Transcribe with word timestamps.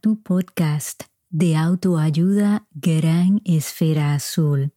Tu 0.00 0.22
podcast 0.22 1.02
de 1.28 1.56
autoayuda 1.56 2.68
Gran 2.70 3.40
Esfera 3.44 4.14
Azul. 4.14 4.72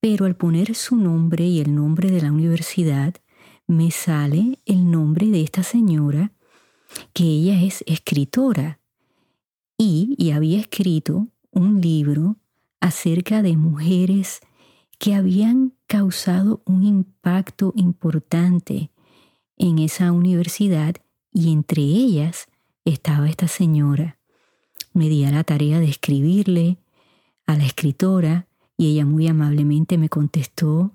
pero 0.00 0.26
al 0.26 0.36
poner 0.36 0.74
su 0.74 0.96
nombre 0.96 1.44
y 1.44 1.60
el 1.60 1.74
nombre 1.74 2.10
de 2.10 2.22
la 2.22 2.32
universidad, 2.32 3.14
me 3.66 3.90
sale 3.90 4.58
el 4.66 4.90
nombre 4.90 5.28
de 5.28 5.42
esta 5.42 5.62
señora, 5.62 6.32
que 7.12 7.22
ella 7.22 7.62
es 7.62 7.84
escritora 7.86 8.79
y, 9.82 10.30
había 10.32 10.60
escrito 10.60 11.28
un 11.52 11.80
libro 11.80 12.36
acerca 12.80 13.40
de 13.40 13.56
mujeres 13.56 14.40
que 14.98 15.14
habían 15.14 15.72
causado 15.86 16.62
un 16.66 16.84
impacto 16.84 17.72
importante 17.76 18.90
en 19.56 19.78
esa 19.78 20.12
universidad 20.12 20.96
y 21.32 21.50
entre 21.50 21.80
ellas 21.80 22.48
estaba 22.84 23.30
esta 23.30 23.48
señora. 23.48 24.18
Me 24.92 25.08
di 25.08 25.24
a 25.24 25.30
la 25.30 25.44
tarea 25.44 25.80
de 25.80 25.88
escribirle 25.88 26.76
a 27.46 27.56
la 27.56 27.64
escritora 27.64 28.48
y 28.76 28.88
ella 28.88 29.06
muy 29.06 29.28
amablemente 29.28 29.96
me 29.96 30.10
contestó 30.10 30.92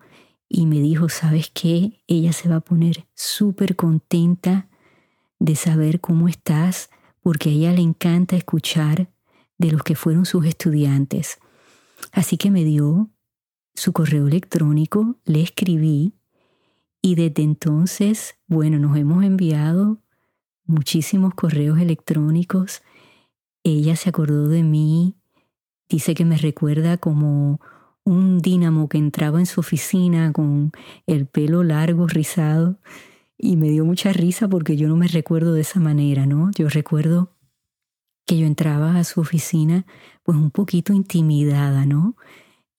y 0.47 0.67
me 0.67 0.79
dijo, 0.79 1.09
¿sabes 1.09 1.50
qué? 1.52 2.03
Ella 2.06 2.34
se 2.34 2.50
va 2.50 2.57
a 2.57 2.62
poner 2.62 3.07
súper 3.16 3.75
contenta 3.75 4.69
de 5.40 5.56
saber 5.56 6.02
cómo 6.02 6.28
estás 6.28 6.91
porque 7.25 7.50
a 7.50 7.53
ella 7.53 7.72
le 7.72 7.81
encanta 7.81 8.36
escuchar 8.36 9.09
de 9.58 9.72
los 9.72 9.81
que 9.81 9.96
fueron 9.96 10.28
sus 10.28 10.46
estudiantes. 10.46 11.40
Así 12.12 12.38
que 12.38 12.52
me 12.52 12.63
dio 12.63 13.09
su 13.74 13.94
correo 13.94 14.28
electrónico, 14.28 15.16
le 15.25 15.41
escribí 15.41 16.14
y 17.02 17.16
desde 17.16 17.41
entonces, 17.41 18.35
bueno, 18.46 18.78
nos 18.78 18.96
hemos 18.96 19.24
enviado 19.24 20.03
muchísimos 20.68 21.34
correos 21.34 21.80
electrónicos. 21.80 22.84
Ella 23.64 23.96
se 23.96 24.09
acordó 24.09 24.47
de 24.47 24.62
mí, 24.62 25.16
dice 25.90 26.14
que 26.14 26.25
me 26.25 26.38
recuerda 26.38 26.97
como 26.97 27.59
un 28.03 28.40
dínamo 28.40 28.88
que 28.88 29.00
entraba 29.00 29.40
en 29.40 29.47
su 29.47 29.62
oficina 29.62 30.31
con 30.31 30.74
el 31.08 31.25
pelo 31.25 31.64
largo, 31.64 32.06
rizado 32.06 32.78
y 33.38 33.56
me 33.57 33.69
dio 33.69 33.85
mucha 33.85 34.13
risa 34.13 34.47
porque 34.47 34.78
yo 34.78 34.88
no 34.88 34.96
me 34.96 35.07
recuerdo 35.07 35.53
de 35.53 35.62
esa 35.62 35.79
manera, 35.79 36.25
¿no? 36.25 36.51
Yo 36.51 36.69
recuerdo 36.69 37.31
que 38.25 38.38
yo 38.38 38.47
entraba 38.47 38.97
a 38.97 39.03
su 39.03 39.22
oficina 39.22 39.85
pues 40.23 40.38
un 40.38 40.51
poquito 40.51 40.94
intimidada, 40.94 41.85
¿no? 41.85 42.16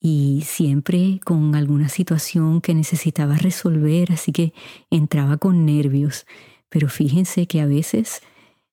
Y 0.01 0.43
siempre 0.45 1.21
con 1.25 1.55
alguna 1.55 1.89
situación 1.89 2.61
que 2.61 2.75
necesitaba 2.75 3.37
resolver, 3.37 4.13
así 4.13 4.33
que 4.33 4.53
entraba 4.91 5.37
con 5.37 5.65
nervios. 5.65 6.27
Pero 6.69 6.89
fíjense 6.89 7.47
que 7.47 7.61
a 7.61 7.67
veces 7.67 8.21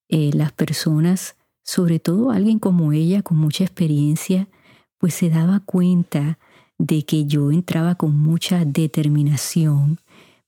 eh, 0.10 0.32
las 0.34 0.52
personas, 0.52 1.36
sobre 1.64 2.00
todo 2.00 2.32
alguien 2.32 2.60
como 2.60 2.92
ella, 2.92 3.22
con 3.22 3.38
mucha 3.38 3.64
experiencia, 3.64 4.48
pues 4.98 5.14
se 5.14 5.30
daba 5.30 5.60
cuenta 5.60 6.40
de 6.78 7.06
que 7.06 7.26
yo 7.26 7.52
entraba 7.52 7.96
con 7.96 8.18
mucha 8.20 8.66
determinación 8.66 10.00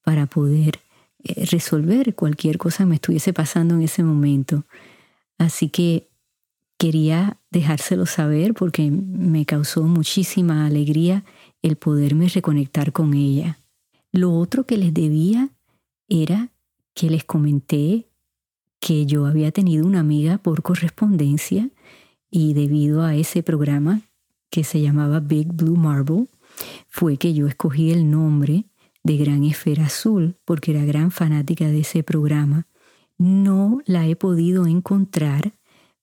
para 0.04 0.26
poder 0.26 0.80
resolver 1.50 2.14
cualquier 2.16 2.58
cosa 2.58 2.86
me 2.86 2.96
estuviese 2.96 3.34
pasando 3.34 3.76
en 3.76 3.82
ese 3.82 4.04
momento. 4.04 4.64
Así 5.38 5.70
que 5.70 6.08
quería 6.78 7.40
dejárselo 7.52 8.06
saber 8.06 8.54
porque 8.54 8.92
me 8.92 9.46
causó 9.46 9.84
muchísima 9.84 10.66
alegría 10.66 11.24
el 11.62 11.78
poderme 11.78 12.28
reconectar 12.28 12.92
con 12.92 13.14
ella. 13.14 13.60
Lo 14.12 14.34
otro 14.34 14.66
que 14.66 14.78
les 14.78 14.94
debía 14.94 15.50
era 16.08 16.52
que 16.94 17.10
les 17.10 17.24
comenté 17.24 18.08
que 18.80 19.06
yo 19.06 19.26
había 19.26 19.52
tenido 19.52 19.86
una 19.86 20.00
amiga 20.00 20.38
por 20.38 20.62
correspondencia 20.62 21.70
y 22.30 22.54
debido 22.54 23.04
a 23.04 23.16
ese 23.16 23.42
programa 23.44 24.02
que 24.50 24.64
se 24.64 24.82
llamaba 24.82 25.20
Big 25.20 25.52
Blue 25.52 25.76
Marble, 25.76 26.28
fue 26.88 27.18
que 27.18 27.34
yo 27.34 27.48
escogí 27.48 27.92
el 27.92 28.10
nombre 28.10 28.66
de 29.06 29.18
Gran 29.18 29.44
Esfera 29.44 29.86
Azul, 29.86 30.36
porque 30.46 30.72
era 30.72 30.84
gran 30.84 31.12
fanática 31.12 31.68
de 31.68 31.82
ese 31.82 32.02
programa. 32.02 32.68
No 33.20 33.80
la 33.86 34.08
he 34.08 34.16
podido 34.16 34.66
encontrar, 34.66 35.54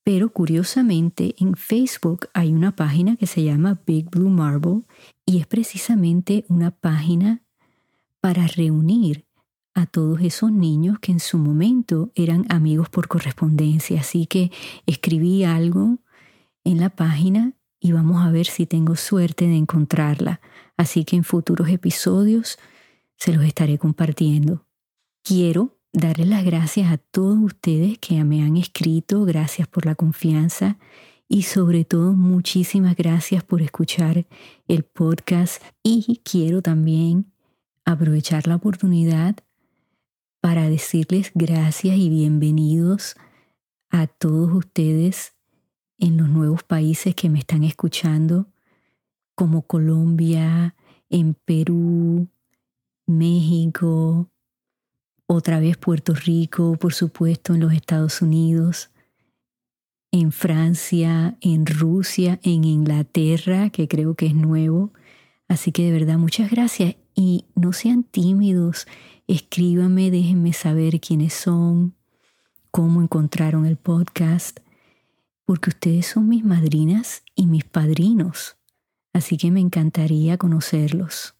pero 0.04 0.32
curiosamente 0.32 1.34
en 1.38 1.56
Facebook 1.56 2.28
hay 2.32 2.52
una 2.52 2.76
página 2.76 3.16
que 3.16 3.26
se 3.26 3.42
llama 3.42 3.80
Big 3.84 4.08
Blue 4.08 4.30
Marble 4.30 4.82
y 5.26 5.38
es 5.38 5.48
precisamente 5.48 6.44
una 6.48 6.70
página 6.70 7.42
para 8.20 8.46
reunir 8.46 9.26
a 9.74 9.86
todos 9.86 10.20
esos 10.20 10.52
niños 10.52 11.00
que 11.00 11.10
en 11.10 11.18
su 11.18 11.38
momento 11.38 12.12
eran 12.14 12.46
amigos 12.50 12.88
por 12.88 13.08
correspondencia. 13.08 14.00
Así 14.00 14.26
que 14.26 14.52
escribí 14.86 15.42
algo 15.42 15.98
en 16.62 16.78
la 16.78 16.90
página 16.90 17.54
y 17.80 17.90
vamos 17.90 18.24
a 18.24 18.30
ver 18.30 18.46
si 18.46 18.64
tengo 18.64 18.94
suerte 18.94 19.48
de 19.48 19.56
encontrarla. 19.56 20.40
Así 20.76 21.04
que 21.04 21.16
en 21.16 21.24
futuros 21.24 21.68
episodios 21.68 22.58
se 23.22 23.32
los 23.32 23.44
estaré 23.44 23.78
compartiendo. 23.78 24.66
Quiero 25.22 25.78
darles 25.92 26.26
las 26.26 26.44
gracias 26.44 26.90
a 26.90 26.98
todos 26.98 27.38
ustedes 27.38 27.96
que 27.98 28.24
me 28.24 28.42
han 28.42 28.56
escrito, 28.56 29.24
gracias 29.24 29.68
por 29.68 29.86
la 29.86 29.94
confianza 29.94 30.76
y 31.28 31.42
sobre 31.42 31.84
todo 31.84 32.14
muchísimas 32.14 32.96
gracias 32.96 33.44
por 33.44 33.62
escuchar 33.62 34.26
el 34.66 34.82
podcast 34.82 35.62
y 35.84 36.20
quiero 36.24 36.62
también 36.62 37.32
aprovechar 37.84 38.48
la 38.48 38.56
oportunidad 38.56 39.36
para 40.40 40.68
decirles 40.68 41.30
gracias 41.32 41.96
y 41.96 42.08
bienvenidos 42.08 43.14
a 43.90 44.08
todos 44.08 44.52
ustedes 44.52 45.34
en 45.96 46.16
los 46.16 46.28
nuevos 46.28 46.64
países 46.64 47.14
que 47.14 47.28
me 47.28 47.38
están 47.38 47.62
escuchando, 47.62 48.48
como 49.36 49.62
Colombia, 49.62 50.74
en 51.08 51.34
Perú, 51.34 52.31
México, 53.06 54.28
otra 55.26 55.60
vez 55.60 55.76
Puerto 55.76 56.14
Rico, 56.14 56.76
por 56.76 56.94
supuesto, 56.94 57.54
en 57.54 57.60
los 57.60 57.72
Estados 57.72 58.22
Unidos, 58.22 58.90
en 60.10 60.30
Francia, 60.30 61.36
en 61.40 61.64
Rusia, 61.64 62.38
en 62.42 62.64
Inglaterra, 62.64 63.70
que 63.70 63.88
creo 63.88 64.14
que 64.14 64.26
es 64.26 64.34
nuevo. 64.34 64.92
Así 65.48 65.72
que 65.72 65.84
de 65.84 65.92
verdad 65.92 66.18
muchas 66.18 66.50
gracias. 66.50 66.96
y 67.14 67.44
no 67.54 67.74
sean 67.74 68.04
tímidos. 68.04 68.86
Escríbanme, 69.26 70.10
déjenme 70.10 70.54
saber 70.54 70.98
quiénes 70.98 71.34
son, 71.34 71.94
cómo 72.70 73.02
encontraron 73.02 73.66
el 73.66 73.76
podcast, 73.76 74.60
porque 75.44 75.70
ustedes 75.70 76.06
son 76.06 76.28
mis 76.28 76.42
madrinas 76.42 77.22
y 77.34 77.46
mis 77.46 77.64
padrinos. 77.64 78.56
Así 79.12 79.36
que 79.36 79.50
me 79.50 79.60
encantaría 79.60 80.38
conocerlos. 80.38 81.34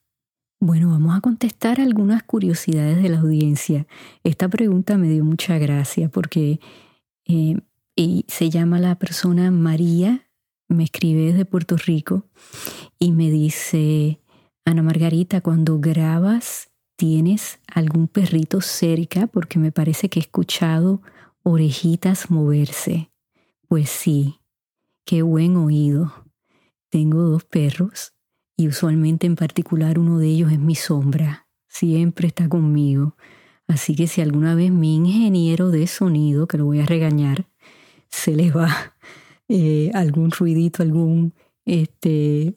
Bueno, 0.65 0.91
vamos 0.91 1.19
a 1.19 1.21
contestar 1.21 1.81
algunas 1.81 2.23
curiosidades 2.23 3.03
de 3.03 3.09
la 3.09 3.19
audiencia. 3.19 3.89
Esta 4.23 4.49
pregunta 4.49 4.97
me 4.97 5.09
dio 5.09 5.25
mucha 5.25 5.59
gracia 5.59 6.09
porque 6.09 6.61
eh, 7.27 7.57
se 8.29 8.49
llama 8.49 8.79
la 8.79 8.95
persona 8.95 9.51
María, 9.51 10.31
me 10.69 10.85
escribe 10.85 11.33
desde 11.33 11.47
Puerto 11.47 11.77
Rico 11.77 12.29
y 13.01 13.11
me 13.11 13.29
dice, 13.29 14.21
Ana 14.65 14.85
Margarita, 14.85 15.41
cuando 15.41 15.81
grabas, 15.81 16.71
¿tienes 16.95 17.59
algún 17.67 18.07
perrito 18.07 18.61
cerca? 18.61 19.27
Porque 19.27 19.59
me 19.59 19.73
parece 19.73 20.09
que 20.09 20.21
he 20.21 20.23
escuchado 20.23 21.03
orejitas 21.43 22.31
moverse. 22.31 23.11
Pues 23.67 23.91
sí, 23.91 24.39
qué 25.05 25.23
buen 25.23 25.57
oído. 25.57 26.13
Tengo 26.89 27.19
dos 27.19 27.43
perros 27.43 28.13
y 28.57 28.69
usualmente 28.69 29.27
en 29.27 29.37
particular 29.37 29.99
uno 29.99 30.19
de 30.19 30.29
ellos 30.29 30.53
es 30.53 30.59
mi 30.59 30.75
sombra, 30.75 31.47
siempre 31.69 32.29
está 32.29 32.49
conmigo. 32.49 33.17
Así 33.67 33.95
que 33.95 34.07
si 34.07 34.21
alguna 34.21 34.55
vez 34.55 34.71
mi 34.71 34.97
ingeniero 34.97 35.71
de 35.71 35.87
sonido, 35.87 36.47
que 36.47 36.59
lo 36.59 36.67
voy 36.67 36.81
a 36.81 36.87
regañar, 36.87 37.47
se 38.09 38.37
le 38.37 38.51
va 38.51 38.95
eh, 39.49 39.91
algún 39.95 40.31
ruidito, 40.31 40.83
algún 40.83 41.35
este, 41.65 42.55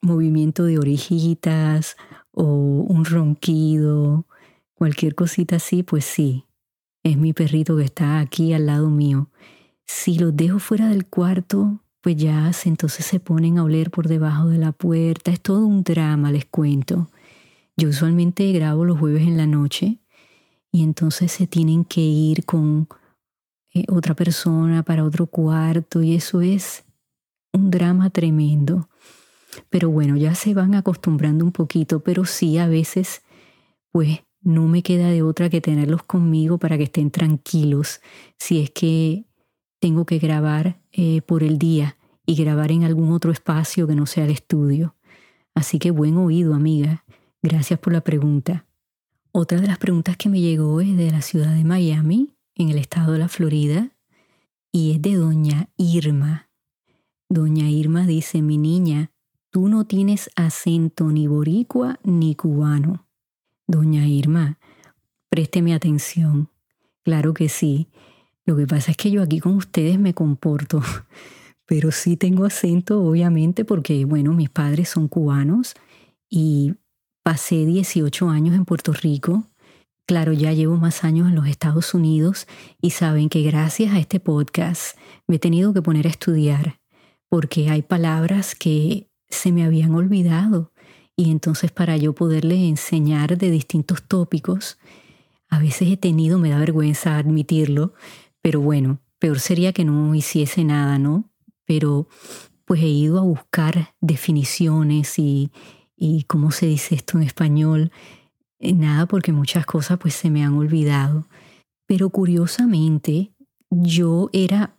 movimiento 0.00 0.64
de 0.64 0.78
orejitas 0.78 1.96
o 2.30 2.44
un 2.44 3.04
ronquido, 3.04 4.26
cualquier 4.74 5.14
cosita 5.14 5.56
así, 5.56 5.82
pues 5.82 6.04
sí, 6.04 6.44
es 7.02 7.16
mi 7.16 7.32
perrito 7.32 7.76
que 7.76 7.84
está 7.84 8.20
aquí 8.20 8.52
al 8.52 8.66
lado 8.66 8.90
mío. 8.90 9.30
Si 9.86 10.18
los 10.18 10.34
dejo 10.36 10.58
fuera 10.58 10.88
del 10.88 11.06
cuarto, 11.06 11.83
pues 12.04 12.16
ya 12.16 12.50
entonces 12.66 13.06
se 13.06 13.18
ponen 13.18 13.56
a 13.56 13.64
oler 13.64 13.90
por 13.90 14.08
debajo 14.08 14.50
de 14.50 14.58
la 14.58 14.72
puerta. 14.72 15.30
Es 15.30 15.40
todo 15.40 15.64
un 15.64 15.84
drama, 15.84 16.30
les 16.30 16.44
cuento. 16.44 17.08
Yo 17.78 17.88
usualmente 17.88 18.52
grabo 18.52 18.84
los 18.84 18.98
jueves 18.98 19.22
en 19.22 19.38
la 19.38 19.46
noche 19.46 19.96
y 20.70 20.82
entonces 20.82 21.32
se 21.32 21.46
tienen 21.46 21.86
que 21.86 22.02
ir 22.02 22.44
con 22.44 22.88
eh, 23.72 23.86
otra 23.88 24.12
persona 24.12 24.82
para 24.82 25.02
otro 25.02 25.24
cuarto 25.24 26.02
y 26.02 26.14
eso 26.14 26.42
es 26.42 26.84
un 27.54 27.70
drama 27.70 28.10
tremendo. 28.10 28.90
Pero 29.70 29.88
bueno, 29.88 30.18
ya 30.18 30.34
se 30.34 30.52
van 30.52 30.74
acostumbrando 30.74 31.42
un 31.42 31.52
poquito, 31.52 32.00
pero 32.00 32.26
sí 32.26 32.58
a 32.58 32.68
veces 32.68 33.22
pues 33.92 34.20
no 34.42 34.68
me 34.68 34.82
queda 34.82 35.08
de 35.08 35.22
otra 35.22 35.48
que 35.48 35.62
tenerlos 35.62 36.02
conmigo 36.02 36.58
para 36.58 36.76
que 36.76 36.84
estén 36.84 37.10
tranquilos 37.10 38.02
si 38.36 38.60
es 38.60 38.68
que 38.68 39.24
tengo 39.84 40.06
que 40.06 40.18
grabar 40.18 40.80
eh, 40.92 41.20
por 41.20 41.42
el 41.42 41.58
día 41.58 41.98
y 42.24 42.36
grabar 42.36 42.72
en 42.72 42.84
algún 42.84 43.12
otro 43.12 43.30
espacio 43.30 43.86
que 43.86 43.94
no 43.94 44.06
sea 44.06 44.24
el 44.24 44.30
estudio. 44.30 44.96
Así 45.54 45.78
que 45.78 45.90
buen 45.90 46.16
oído, 46.16 46.54
amiga. 46.54 47.04
Gracias 47.42 47.78
por 47.78 47.92
la 47.92 48.00
pregunta. 48.00 48.64
Otra 49.30 49.60
de 49.60 49.66
las 49.66 49.76
preguntas 49.76 50.16
que 50.16 50.30
me 50.30 50.40
llegó 50.40 50.80
es 50.80 50.96
de 50.96 51.10
la 51.10 51.20
ciudad 51.20 51.54
de 51.54 51.64
Miami, 51.64 52.30
en 52.54 52.70
el 52.70 52.78
estado 52.78 53.12
de 53.12 53.18
la 53.18 53.28
Florida, 53.28 53.90
y 54.72 54.92
es 54.92 55.02
de 55.02 55.16
doña 55.16 55.68
Irma. 55.76 56.48
Doña 57.28 57.68
Irma 57.68 58.06
dice, 58.06 58.40
mi 58.40 58.56
niña, 58.56 59.10
tú 59.50 59.68
no 59.68 59.84
tienes 59.84 60.30
acento 60.34 61.10
ni 61.10 61.26
boricua 61.26 62.00
ni 62.02 62.34
cubano. 62.36 63.06
Doña 63.66 64.08
Irma, 64.08 64.58
présteme 65.28 65.74
atención. 65.74 66.48
Claro 67.02 67.34
que 67.34 67.50
sí. 67.50 67.88
Lo 68.46 68.56
que 68.56 68.66
pasa 68.66 68.90
es 68.90 68.96
que 68.96 69.10
yo 69.10 69.22
aquí 69.22 69.40
con 69.40 69.54
ustedes 69.54 69.98
me 69.98 70.14
comporto, 70.14 70.82
pero 71.66 71.92
sí 71.92 72.16
tengo 72.16 72.44
acento, 72.44 73.02
obviamente, 73.02 73.64
porque, 73.64 74.04
bueno, 74.04 74.32
mis 74.32 74.50
padres 74.50 74.90
son 74.90 75.08
cubanos 75.08 75.74
y 76.28 76.74
pasé 77.22 77.64
18 77.64 78.28
años 78.28 78.54
en 78.54 78.64
Puerto 78.64 78.92
Rico. 78.92 79.44
Claro, 80.06 80.34
ya 80.34 80.52
llevo 80.52 80.76
más 80.76 81.02
años 81.04 81.28
en 81.28 81.34
los 81.34 81.46
Estados 81.46 81.94
Unidos 81.94 82.46
y 82.82 82.90
saben 82.90 83.30
que 83.30 83.42
gracias 83.42 83.94
a 83.94 83.98
este 83.98 84.20
podcast 84.20 84.98
me 85.26 85.36
he 85.36 85.38
tenido 85.38 85.72
que 85.72 85.80
poner 85.80 86.06
a 86.06 86.10
estudiar 86.10 86.80
porque 87.30 87.70
hay 87.70 87.82
palabras 87.82 88.54
que 88.54 89.08
se 89.28 89.50
me 89.50 89.64
habían 89.64 89.94
olvidado 89.94 90.72
y 91.16 91.30
entonces 91.30 91.72
para 91.72 91.96
yo 91.96 92.14
poderle 92.14 92.68
enseñar 92.68 93.38
de 93.38 93.50
distintos 93.50 94.02
tópicos, 94.02 94.78
a 95.48 95.58
veces 95.58 95.88
he 95.88 95.96
tenido, 95.96 96.38
me 96.38 96.50
da 96.50 96.58
vergüenza 96.58 97.16
admitirlo, 97.16 97.94
pero 98.44 98.60
bueno, 98.60 99.00
peor 99.18 99.40
sería 99.40 99.72
que 99.72 99.86
no 99.86 100.14
hiciese 100.14 100.64
nada, 100.64 100.98
¿no? 100.98 101.30
Pero 101.64 102.08
pues 102.66 102.82
he 102.82 102.88
ido 102.88 103.18
a 103.18 103.22
buscar 103.22 103.94
definiciones 104.02 105.18
y, 105.18 105.50
y 105.96 106.24
cómo 106.24 106.50
se 106.50 106.66
dice 106.66 106.94
esto 106.94 107.16
en 107.16 107.24
español, 107.24 107.90
eh, 108.58 108.74
nada 108.74 109.06
porque 109.06 109.32
muchas 109.32 109.64
cosas 109.64 109.98
pues 109.98 110.12
se 110.12 110.28
me 110.28 110.44
han 110.44 110.52
olvidado. 110.58 111.26
Pero 111.86 112.10
curiosamente, 112.10 113.32
yo 113.70 114.28
era 114.34 114.76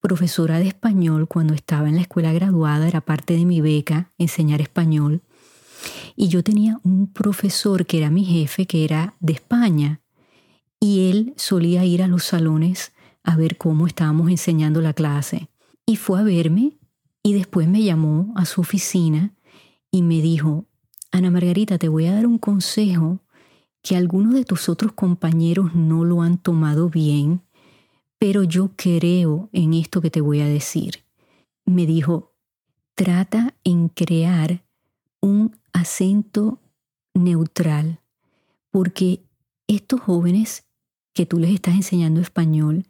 profesora 0.00 0.58
de 0.58 0.68
español 0.68 1.28
cuando 1.28 1.52
estaba 1.52 1.90
en 1.90 1.96
la 1.96 2.02
escuela 2.02 2.32
graduada, 2.32 2.88
era 2.88 3.02
parte 3.02 3.36
de 3.36 3.44
mi 3.44 3.60
beca 3.60 4.10
enseñar 4.16 4.62
español. 4.62 5.20
Y 6.16 6.28
yo 6.28 6.42
tenía 6.42 6.80
un 6.82 7.12
profesor 7.12 7.84
que 7.84 7.98
era 7.98 8.08
mi 8.08 8.24
jefe, 8.24 8.64
que 8.64 8.84
era 8.86 9.16
de 9.20 9.34
España, 9.34 10.00
y 10.80 11.10
él 11.10 11.34
solía 11.36 11.84
ir 11.84 12.02
a 12.02 12.08
los 12.08 12.24
salones 12.24 12.92
a 13.24 13.36
ver 13.36 13.56
cómo 13.56 13.86
estábamos 13.86 14.30
enseñando 14.30 14.80
la 14.80 14.92
clase. 14.92 15.48
Y 15.86 15.96
fue 15.96 16.20
a 16.20 16.22
verme 16.22 16.78
y 17.22 17.34
después 17.34 17.68
me 17.68 17.82
llamó 17.82 18.32
a 18.36 18.44
su 18.44 18.60
oficina 18.60 19.34
y 19.90 20.02
me 20.02 20.20
dijo, 20.20 20.66
Ana 21.10 21.30
Margarita, 21.30 21.78
te 21.78 21.88
voy 21.88 22.06
a 22.06 22.14
dar 22.14 22.26
un 22.26 22.38
consejo 22.38 23.20
que 23.82 23.96
algunos 23.96 24.34
de 24.34 24.44
tus 24.44 24.68
otros 24.68 24.92
compañeros 24.92 25.74
no 25.74 26.04
lo 26.04 26.22
han 26.22 26.38
tomado 26.38 26.88
bien, 26.88 27.42
pero 28.18 28.44
yo 28.44 28.70
creo 28.76 29.50
en 29.52 29.74
esto 29.74 30.00
que 30.00 30.10
te 30.10 30.20
voy 30.20 30.40
a 30.40 30.46
decir. 30.46 31.04
Me 31.64 31.86
dijo, 31.86 32.32
trata 32.94 33.54
en 33.64 33.88
crear 33.88 34.64
un 35.20 35.56
acento 35.72 36.60
neutral, 37.14 38.00
porque 38.70 39.24
estos 39.66 40.00
jóvenes 40.00 40.66
que 41.12 41.26
tú 41.26 41.38
les 41.38 41.52
estás 41.52 41.74
enseñando 41.74 42.20
español, 42.20 42.86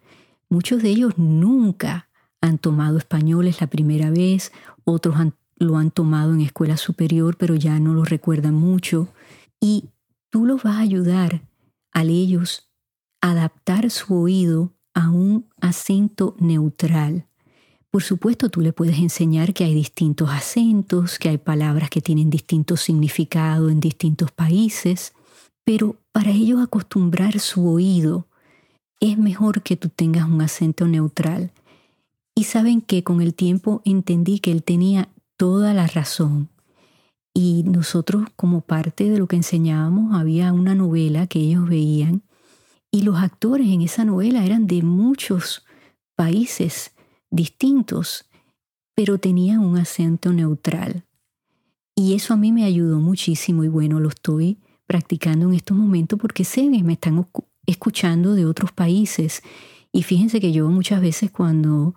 Muchos 0.52 0.82
de 0.82 0.90
ellos 0.90 1.16
nunca 1.16 2.10
han 2.42 2.58
tomado 2.58 2.98
español, 2.98 3.46
es 3.46 3.62
la 3.62 3.68
primera 3.68 4.10
vez, 4.10 4.52
otros 4.84 5.16
lo 5.56 5.78
han 5.78 5.90
tomado 5.90 6.34
en 6.34 6.42
escuela 6.42 6.76
superior, 6.76 7.38
pero 7.38 7.54
ya 7.54 7.80
no 7.80 7.94
lo 7.94 8.04
recuerdan 8.04 8.52
mucho. 8.52 9.08
Y 9.62 9.88
tú 10.28 10.44
los 10.44 10.62
vas 10.62 10.76
a 10.76 10.80
ayudar 10.80 11.40
a 11.94 12.02
ellos 12.02 12.70
a 13.22 13.30
adaptar 13.30 13.88
su 13.90 14.14
oído 14.14 14.74
a 14.92 15.08
un 15.08 15.48
acento 15.58 16.36
neutral. 16.38 17.24
Por 17.90 18.02
supuesto, 18.02 18.50
tú 18.50 18.60
le 18.60 18.74
puedes 18.74 18.98
enseñar 18.98 19.54
que 19.54 19.64
hay 19.64 19.72
distintos 19.72 20.28
acentos, 20.28 21.18
que 21.18 21.30
hay 21.30 21.38
palabras 21.38 21.88
que 21.88 22.02
tienen 22.02 22.28
distinto 22.28 22.76
significado 22.76 23.70
en 23.70 23.80
distintos 23.80 24.30
países, 24.32 25.14
pero 25.64 25.96
para 26.12 26.30
ellos 26.30 26.60
acostumbrar 26.62 27.40
su 27.40 27.66
oído 27.66 28.26
es 29.02 29.18
mejor 29.18 29.62
que 29.62 29.76
tú 29.76 29.88
tengas 29.88 30.28
un 30.28 30.40
acento 30.40 30.86
neutral. 30.86 31.50
Y 32.34 32.44
saben 32.44 32.80
que 32.80 33.02
con 33.02 33.20
el 33.20 33.34
tiempo 33.34 33.82
entendí 33.84 34.38
que 34.38 34.52
él 34.52 34.62
tenía 34.62 35.08
toda 35.36 35.74
la 35.74 35.88
razón. 35.88 36.48
Y 37.34 37.64
nosotros 37.64 38.26
como 38.36 38.60
parte 38.60 39.10
de 39.10 39.18
lo 39.18 39.26
que 39.26 39.36
enseñábamos 39.36 40.14
había 40.14 40.52
una 40.52 40.74
novela 40.74 41.26
que 41.26 41.40
ellos 41.40 41.68
veían 41.68 42.22
y 42.92 43.02
los 43.02 43.16
actores 43.16 43.66
en 43.68 43.80
esa 43.80 44.04
novela 44.04 44.44
eran 44.44 44.66
de 44.66 44.82
muchos 44.82 45.64
países 46.14 46.92
distintos, 47.30 48.26
pero 48.94 49.18
tenían 49.18 49.60
un 49.60 49.78
acento 49.78 50.32
neutral. 50.32 51.04
Y 51.96 52.14
eso 52.14 52.34
a 52.34 52.36
mí 52.36 52.52
me 52.52 52.64
ayudó 52.64 53.00
muchísimo 53.00 53.64
y 53.64 53.68
bueno, 53.68 53.98
lo 53.98 54.10
estoy 54.10 54.58
practicando 54.86 55.48
en 55.48 55.54
estos 55.54 55.76
momentos 55.76 56.18
porque 56.20 56.44
sé 56.44 56.70
que 56.70 56.82
me 56.84 56.92
están 56.92 57.18
escuchando 57.66 58.34
de 58.34 58.46
otros 58.46 58.72
países. 58.72 59.42
Y 59.92 60.02
fíjense 60.02 60.40
que 60.40 60.52
yo 60.52 60.68
muchas 60.68 61.00
veces 61.00 61.30
cuando 61.30 61.94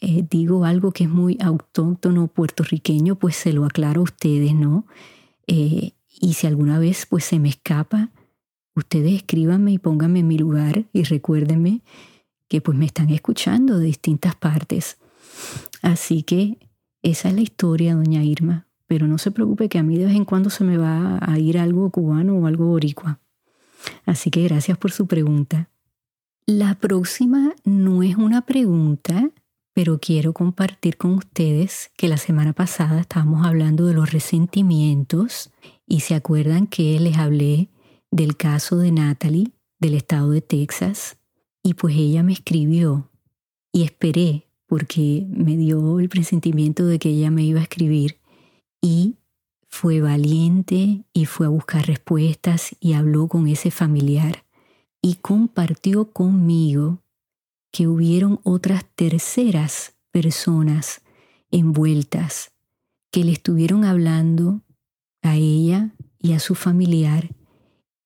eh, 0.00 0.24
digo 0.28 0.64
algo 0.64 0.92
que 0.92 1.04
es 1.04 1.10
muy 1.10 1.38
autóctono 1.40 2.28
puertorriqueño, 2.28 3.16
pues 3.16 3.36
se 3.36 3.52
lo 3.52 3.64
aclaro 3.64 4.00
a 4.00 4.04
ustedes, 4.04 4.54
¿no? 4.54 4.86
Eh, 5.46 5.92
y 6.20 6.34
si 6.34 6.46
alguna 6.46 6.78
vez 6.78 7.06
pues 7.06 7.24
se 7.24 7.38
me 7.38 7.48
escapa, 7.48 8.10
ustedes 8.74 9.14
escríbanme 9.14 9.72
y 9.72 9.78
pónganme 9.78 10.20
en 10.20 10.28
mi 10.28 10.38
lugar 10.38 10.84
y 10.92 11.02
recuérdenme 11.02 11.82
que 12.48 12.60
pues 12.60 12.76
me 12.76 12.86
están 12.86 13.10
escuchando 13.10 13.78
de 13.78 13.86
distintas 13.86 14.34
partes. 14.34 14.98
Así 15.82 16.22
que 16.22 16.58
esa 17.02 17.28
es 17.28 17.34
la 17.34 17.40
historia, 17.40 17.94
doña 17.94 18.24
Irma. 18.24 18.66
pero 18.86 19.06
no 19.06 19.18
se 19.18 19.30
preocupe 19.30 19.68
que 19.68 19.78
a 19.78 19.82
mí 19.82 19.98
de 19.98 20.06
vez 20.06 20.16
en 20.16 20.24
cuando 20.24 20.48
se 20.48 20.64
me 20.64 20.78
va 20.78 21.18
a 21.20 21.38
ir 21.38 21.58
algo 21.58 21.90
cubano 21.90 22.38
o 22.38 22.46
algo 22.46 22.66
boricua. 22.66 23.20
Así 24.06 24.30
que 24.30 24.42
gracias 24.42 24.78
por 24.78 24.92
su 24.92 25.06
pregunta. 25.06 25.70
La 26.46 26.74
próxima 26.76 27.54
no 27.64 28.02
es 28.02 28.16
una 28.16 28.42
pregunta, 28.42 29.30
pero 29.74 29.98
quiero 30.00 30.32
compartir 30.32 30.96
con 30.96 31.14
ustedes 31.14 31.90
que 31.96 32.08
la 32.08 32.16
semana 32.16 32.52
pasada 32.52 33.00
estábamos 33.00 33.46
hablando 33.46 33.86
de 33.86 33.94
los 33.94 34.12
resentimientos 34.12 35.50
y 35.86 36.00
se 36.00 36.14
acuerdan 36.14 36.66
que 36.66 36.98
les 36.98 37.18
hablé 37.18 37.68
del 38.10 38.36
caso 38.36 38.78
de 38.78 38.92
Natalie 38.92 39.52
del 39.78 39.94
estado 39.94 40.30
de 40.30 40.40
Texas 40.40 41.18
y 41.62 41.74
pues 41.74 41.94
ella 41.96 42.22
me 42.22 42.32
escribió 42.32 43.10
y 43.72 43.84
esperé 43.84 44.48
porque 44.66 45.26
me 45.28 45.56
dio 45.56 46.00
el 46.00 46.08
presentimiento 46.08 46.86
de 46.86 46.98
que 46.98 47.10
ella 47.10 47.30
me 47.30 47.42
iba 47.42 47.60
a 47.60 47.64
escribir 47.64 48.18
y 48.82 49.16
fue 49.68 50.00
valiente 50.00 51.04
y 51.12 51.26
fue 51.26 51.46
a 51.46 51.50
buscar 51.50 51.86
respuestas 51.86 52.74
y 52.80 52.94
habló 52.94 53.28
con 53.28 53.46
ese 53.46 53.70
familiar 53.70 54.44
y 55.00 55.16
compartió 55.16 56.10
conmigo 56.10 57.02
que 57.70 57.86
hubieron 57.86 58.40
otras 58.42 58.84
terceras 58.94 59.94
personas 60.10 61.02
envueltas 61.50 62.52
que 63.10 63.24
le 63.24 63.32
estuvieron 63.32 63.84
hablando 63.84 64.62
a 65.22 65.36
ella 65.36 65.94
y 66.18 66.32
a 66.32 66.40
su 66.40 66.54
familiar 66.54 67.34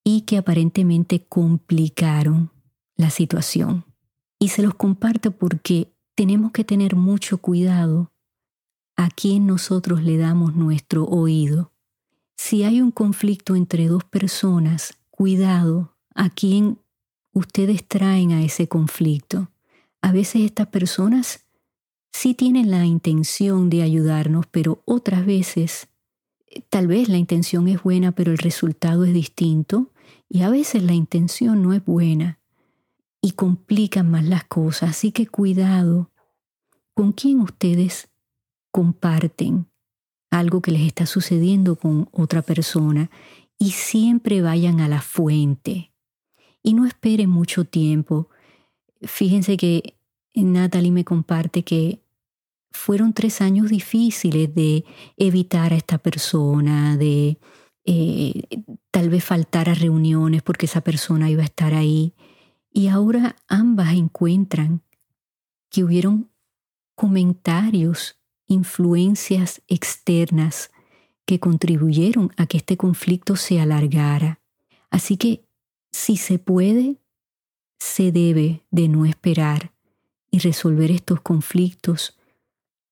y 0.05 0.23
que 0.23 0.37
aparentemente 0.37 1.25
complicaron 1.25 2.51
la 2.97 3.11
situación. 3.11 3.85
Y 4.39 4.49
se 4.49 4.63
los 4.63 4.75
comparto 4.75 5.31
porque 5.33 5.93
tenemos 6.15 6.53
que 6.53 6.65
tener 6.65 6.97
mucho 6.97 7.39
cuidado 7.39 8.12
a 8.97 9.11
quién 9.11 9.47
nosotros 9.47 10.03
le 10.03 10.17
damos 10.17 10.55
nuestro 10.55 11.05
oído. 11.05 11.73
Si 12.37 12.65
hay 12.65 12.81
un 12.81 12.91
conflicto 12.91 13.57
entre 13.57 13.89
dos 13.89 14.05
personas, 14.05 14.99
cuidado 15.11 15.97
a 16.15 16.31
quién 16.31 16.79
ustedes 17.33 17.87
traen 17.87 18.33
a 18.33 18.43
ese 18.43 18.69
conflicto. 18.69 19.51
A 20.01 20.13
veces 20.13 20.43
estas 20.43 20.67
personas 20.69 21.45
sí 22.13 22.35
tienen 22.35 22.71
la 22.71 22.85
intención 22.85 23.71
de 23.71 23.83
ayudarnos, 23.83 24.47
pero 24.47 24.83
otras 24.85 25.25
veces 25.25 25.89
eh, 26.49 26.63
tal 26.69 26.87
vez 26.87 27.09
la 27.09 27.19
intención 27.19 27.69
es 27.69 27.83
buena, 27.83 28.13
pero 28.13 28.33
el 28.33 28.39
resultado 28.39 29.05
es 29.05 29.15
distinto 29.15 29.91
y 30.29 30.43
a 30.43 30.51
veces 30.51 30.83
la 30.83 30.95
intención 30.95 31.63
no 31.63 31.73
es 31.73 31.85
buena 31.85 32.39
y 33.21 33.33
complican 33.33 34.11
más 34.11 34.25
las 34.25 34.45
cosas. 34.45 34.91
Así 34.91 35.13
que 35.13 35.27
cuidado 35.27 36.11
con 36.95 37.13
quién 37.13 37.41
ustedes 37.41 38.09
comparten 38.73 39.67
algo 40.31 40.61
que 40.63 40.73
les 40.73 40.83
está 40.83 41.07
sucediendo 41.07 41.77
con 41.77 42.09
otra 42.11 42.43
persona 42.43 43.11
y 43.59 43.71
siempre 43.71 44.43
vayan 44.43 44.81
a 44.81 44.89
la 44.89 45.01
fuente 45.01 45.93
y 46.63 46.75
no 46.75 46.87
esperen 46.87 47.31
mucho 47.31 47.65
tiempo. 47.65 48.29
Fíjense 49.03 49.57
que 49.57 49.97
Natalie 50.35 50.91
me 50.91 51.05
comparte 51.05 51.63
que 51.63 52.01
fueron 52.71 53.13
tres 53.13 53.41
años 53.41 53.69
difíciles 53.69 54.55
de 54.55 54.85
evitar 55.17 55.73
a 55.73 55.77
esta 55.77 55.99
persona, 55.99 56.97
de 56.97 57.39
eh, 57.85 58.43
tal 58.91 59.11
vez 59.11 59.25
faltar 59.25 59.69
a 59.69 59.75
reuniones 59.75 60.43
porque 60.43 60.67
esa 60.67 60.81
persona 60.81 61.31
iba 61.31 61.43
a 61.43 61.47
estar 61.47 61.75
ahí. 61.75 62.15
Y 62.73 62.89
ahora 62.89 63.37
ambas 63.49 63.93
encuentran 63.93 64.83
que 65.71 65.85
hubieron 65.85 66.31
comentarios, 66.95 68.22
influencias 68.47 69.63
externas 69.69 70.71
que 71.25 71.39
contribuyeron 71.41 72.33
a 72.37 72.47
que 72.47 72.59
este 72.59 72.77
conflicto 72.77 73.37
se 73.37 73.61
alargara. 73.61 74.41
Así 74.91 75.17
que 75.17 75.45
si 75.91 76.17
se 76.17 76.39
puede, 76.39 76.97
se 77.79 78.13
debe 78.13 78.63
de 78.71 78.89
no 78.89 79.07
esperar 79.07 79.73
y 80.31 80.39
resolver 80.39 80.91
estos 80.91 81.21
conflictos 81.21 82.19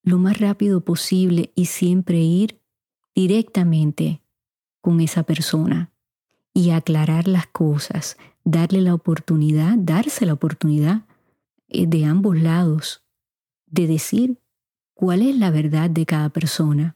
lo 0.03 0.19
más 0.19 0.39
rápido 0.39 0.83
posible 0.83 1.51
y 1.55 1.67
siempre 1.67 2.19
ir 2.19 2.61
directamente 3.15 4.23
con 4.81 5.01
esa 5.01 5.23
persona 5.25 5.93
y 6.55 6.71
aclarar 6.71 7.29
las 7.29 7.47
cosas, 7.47 8.17
darle 8.45 8.81
la 8.81 8.95
oportunidad, 8.95 9.77
darse 9.77 10.27
la 10.27 10.33
oportunidad 10.33 11.05
eh, 11.69 11.87
de 11.87 12.05
ambos 12.05 12.39
lados 12.39 13.03
de 13.67 13.87
decir 13.87 14.40
cuál 15.01 15.23
es 15.23 15.35
la 15.35 15.51
verdad 15.51 15.89
de 15.89 16.05
cada 16.05 16.29
persona 16.29 16.95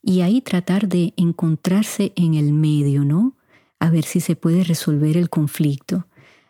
y 0.00 0.22
ahí 0.22 0.40
tratar 0.40 0.88
de 0.88 1.12
encontrarse 1.18 2.14
en 2.16 2.32
el 2.32 2.54
medio, 2.54 3.04
¿no? 3.04 3.36
a 3.84 3.90
ver 3.90 4.04
si 4.04 4.20
se 4.20 4.34
puede 4.34 4.64
resolver 4.64 5.18
el 5.18 5.28
conflicto. 5.28 6.06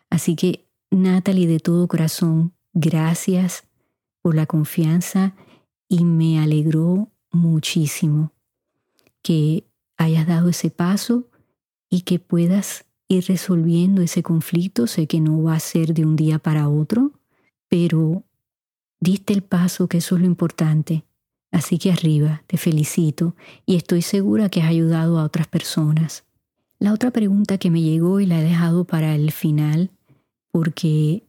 Así 0.09 0.37
que, 0.37 0.69
Natalie, 0.89 1.47
de 1.47 1.59
todo 1.59 1.85
corazón, 1.89 2.53
gracias 2.71 3.65
por 4.21 4.35
la 4.35 4.45
confianza 4.45 5.35
y 5.89 6.05
me 6.05 6.39
alegró 6.39 7.11
muchísimo 7.31 8.31
que 9.21 9.67
hayas 9.97 10.27
dado 10.27 10.47
ese 10.47 10.69
paso 10.69 11.27
y 11.89 12.03
que 12.03 12.19
puedas 12.19 12.85
ir 13.09 13.25
resolviendo 13.25 14.01
ese 14.01 14.23
conflicto. 14.23 14.87
Sé 14.87 15.05
que 15.05 15.19
no 15.19 15.43
va 15.43 15.55
a 15.55 15.59
ser 15.59 15.93
de 15.93 16.05
un 16.05 16.15
día 16.15 16.39
para 16.39 16.69
otro, 16.69 17.19
pero 17.67 18.23
diste 19.05 19.33
el 19.33 19.43
paso, 19.43 19.87
que 19.87 19.99
eso 19.99 20.15
es 20.15 20.21
lo 20.21 20.27
importante. 20.27 21.05
Así 21.51 21.77
que 21.77 21.91
arriba, 21.91 22.43
te 22.47 22.57
felicito 22.57 23.35
y 23.65 23.75
estoy 23.77 24.01
segura 24.01 24.49
que 24.49 24.61
has 24.61 24.67
ayudado 24.67 25.19
a 25.19 25.23
otras 25.23 25.47
personas. 25.47 26.25
La 26.79 26.91
otra 26.91 27.11
pregunta 27.11 27.57
que 27.57 27.69
me 27.69 27.81
llegó 27.81 28.19
y 28.19 28.25
la 28.25 28.41
he 28.41 28.43
dejado 28.43 28.83
para 28.83 29.15
el 29.15 29.31
final 29.31 29.91
porque 30.51 31.23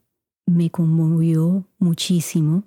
me 0.46 0.70
conmovió 0.70 1.64
muchísimo 1.78 2.64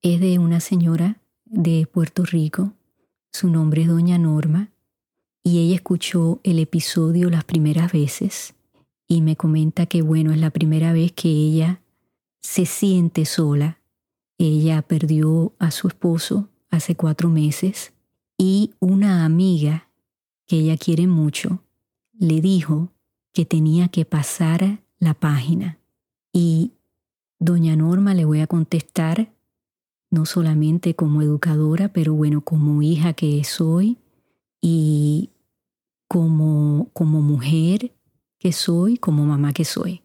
es 0.00 0.20
de 0.20 0.38
una 0.38 0.60
señora 0.60 1.20
de 1.44 1.86
Puerto 1.86 2.24
Rico. 2.24 2.72
Su 3.32 3.50
nombre 3.50 3.82
es 3.82 3.88
Doña 3.88 4.16
Norma 4.16 4.70
y 5.42 5.58
ella 5.58 5.74
escuchó 5.74 6.40
el 6.44 6.58
episodio 6.58 7.28
las 7.28 7.44
primeras 7.44 7.92
veces 7.92 8.54
y 9.08 9.20
me 9.20 9.36
comenta 9.36 9.86
que 9.86 10.02
bueno, 10.02 10.32
es 10.32 10.38
la 10.38 10.50
primera 10.50 10.92
vez 10.92 11.12
que 11.12 11.28
ella 11.28 11.80
se 12.40 12.64
siente 12.64 13.24
sola. 13.24 13.78
Ella 14.38 14.82
perdió 14.82 15.54
a 15.58 15.70
su 15.70 15.88
esposo 15.88 16.48
hace 16.70 16.94
cuatro 16.94 17.30
meses 17.30 17.92
y 18.36 18.74
una 18.80 19.24
amiga 19.24 19.88
que 20.46 20.58
ella 20.58 20.76
quiere 20.76 21.06
mucho 21.06 21.62
le 22.18 22.40
dijo 22.40 22.92
que 23.32 23.44
tenía 23.44 23.88
que 23.88 24.04
pasar 24.04 24.82
la 24.98 25.14
página. 25.14 25.78
Y 26.32 26.72
doña 27.38 27.76
Norma 27.76 28.14
le 28.14 28.24
voy 28.24 28.40
a 28.40 28.46
contestar, 28.46 29.32
no 30.10 30.24
solamente 30.24 30.94
como 30.94 31.22
educadora, 31.22 31.92
pero 31.92 32.14
bueno, 32.14 32.40
como 32.40 32.82
hija 32.82 33.12
que 33.12 33.42
soy 33.44 33.98
y 34.60 35.30
como, 36.08 36.90
como 36.92 37.20
mujer 37.20 37.92
que 38.38 38.52
soy, 38.52 38.96
como 38.96 39.24
mamá 39.24 39.52
que 39.52 39.64
soy. 39.64 40.02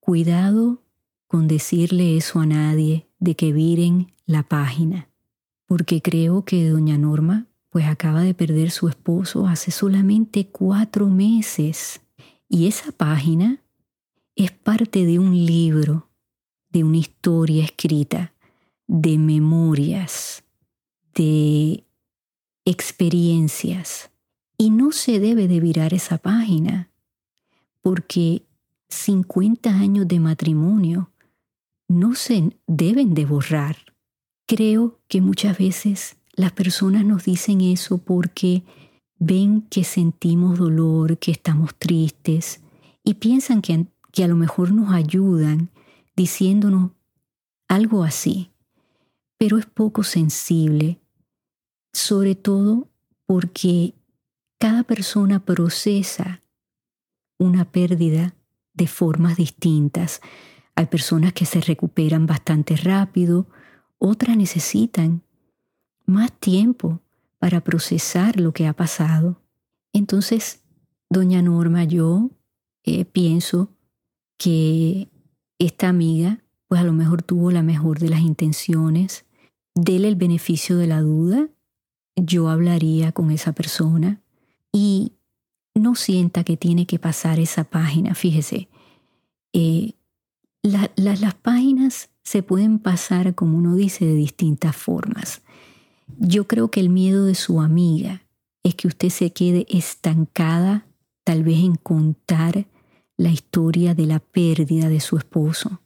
Cuidado 0.00 0.82
con 1.26 1.48
decirle 1.48 2.16
eso 2.16 2.40
a 2.40 2.46
nadie 2.46 3.08
de 3.22 3.36
que 3.36 3.52
viren 3.52 4.12
la 4.26 4.42
página, 4.42 5.08
porque 5.66 6.02
creo 6.02 6.44
que 6.44 6.68
doña 6.68 6.98
Norma 6.98 7.46
pues 7.70 7.86
acaba 7.86 8.20
de 8.22 8.34
perder 8.34 8.72
su 8.72 8.88
esposo 8.88 9.46
hace 9.46 9.70
solamente 9.70 10.48
cuatro 10.48 11.08
meses. 11.08 12.00
Y 12.48 12.66
esa 12.66 12.90
página 12.90 13.62
es 14.34 14.50
parte 14.50 15.06
de 15.06 15.20
un 15.20 15.46
libro, 15.46 16.10
de 16.68 16.82
una 16.82 16.98
historia 16.98 17.64
escrita, 17.64 18.34
de 18.88 19.16
memorias, 19.18 20.42
de 21.14 21.84
experiencias. 22.64 24.10
Y 24.58 24.70
no 24.70 24.90
se 24.90 25.20
debe 25.20 25.46
de 25.46 25.60
virar 25.60 25.94
esa 25.94 26.18
página, 26.18 26.90
porque 27.82 28.42
50 28.88 29.70
años 29.70 30.08
de 30.08 30.18
matrimonio 30.18 31.11
no 31.88 32.14
se 32.14 32.56
deben 32.66 33.14
de 33.14 33.26
borrar. 33.26 33.76
Creo 34.46 35.00
que 35.08 35.20
muchas 35.20 35.58
veces 35.58 36.16
las 36.34 36.52
personas 36.52 37.04
nos 37.04 37.24
dicen 37.24 37.60
eso 37.60 37.98
porque 37.98 38.64
ven 39.18 39.62
que 39.62 39.84
sentimos 39.84 40.58
dolor, 40.58 41.18
que 41.18 41.30
estamos 41.30 41.74
tristes 41.76 42.60
y 43.04 43.14
piensan 43.14 43.62
que, 43.62 43.86
que 44.12 44.24
a 44.24 44.28
lo 44.28 44.36
mejor 44.36 44.72
nos 44.72 44.92
ayudan 44.92 45.70
diciéndonos 46.16 46.92
algo 47.68 48.04
así, 48.04 48.50
pero 49.38 49.58
es 49.58 49.66
poco 49.66 50.02
sensible, 50.02 51.00
sobre 51.92 52.34
todo 52.34 52.88
porque 53.26 53.94
cada 54.58 54.84
persona 54.84 55.44
procesa 55.44 56.42
una 57.38 57.64
pérdida 57.64 58.34
de 58.74 58.86
formas 58.86 59.36
distintas. 59.36 60.20
Hay 60.74 60.86
personas 60.86 61.32
que 61.32 61.44
se 61.44 61.60
recuperan 61.60 62.26
bastante 62.26 62.76
rápido, 62.76 63.46
otras 63.98 64.36
necesitan 64.36 65.22
más 66.06 66.32
tiempo 66.32 67.00
para 67.38 67.62
procesar 67.62 68.40
lo 68.40 68.52
que 68.52 68.66
ha 68.66 68.72
pasado. 68.72 69.40
Entonces, 69.92 70.62
doña 71.10 71.42
Norma, 71.42 71.84
yo 71.84 72.30
eh, 72.84 73.04
pienso 73.04 73.70
que 74.38 75.08
esta 75.58 75.88
amiga, 75.88 76.42
pues 76.66 76.80
a 76.80 76.84
lo 76.84 76.92
mejor 76.92 77.22
tuvo 77.22 77.50
la 77.50 77.62
mejor 77.62 77.98
de 77.98 78.08
las 78.08 78.20
intenciones, 78.20 79.24
dele 79.74 80.08
el 80.08 80.16
beneficio 80.16 80.76
de 80.76 80.86
la 80.86 81.00
duda, 81.00 81.48
yo 82.16 82.48
hablaría 82.48 83.12
con 83.12 83.30
esa 83.30 83.52
persona 83.52 84.20
y 84.72 85.12
no 85.74 85.94
sienta 85.94 86.44
que 86.44 86.56
tiene 86.56 86.86
que 86.86 86.98
pasar 86.98 87.38
esa 87.38 87.64
página. 87.64 88.14
Fíjese, 88.14 88.68
eh, 89.52 89.92
las 90.62 91.34
páginas 91.34 92.10
se 92.22 92.42
pueden 92.42 92.78
pasar, 92.78 93.34
como 93.34 93.58
uno 93.58 93.74
dice, 93.74 94.04
de 94.04 94.14
distintas 94.14 94.76
formas. 94.76 95.42
Yo 96.18 96.46
creo 96.46 96.70
que 96.70 96.80
el 96.80 96.88
miedo 96.88 97.24
de 97.24 97.34
su 97.34 97.60
amiga 97.60 98.22
es 98.62 98.74
que 98.74 98.88
usted 98.88 99.08
se 99.08 99.32
quede 99.32 99.66
estancada 99.68 100.86
tal 101.24 101.42
vez 101.42 101.58
en 101.58 101.76
contar 101.76 102.66
la 103.16 103.30
historia 103.30 103.94
de 103.94 104.06
la 104.06 104.18
pérdida 104.18 104.88
de 104.88 105.00
su 105.00 105.16
esposo. 105.16 105.80